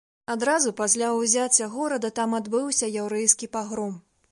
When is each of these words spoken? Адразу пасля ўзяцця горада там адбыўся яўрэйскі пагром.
Адразу 0.35 0.71
пасля 0.79 1.09
ўзяцця 1.17 1.67
горада 1.75 2.13
там 2.21 2.35
адбыўся 2.41 2.93
яўрэйскі 3.05 3.53
пагром. 3.57 3.97